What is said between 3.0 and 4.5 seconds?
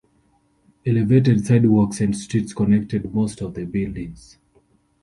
most of the buildings.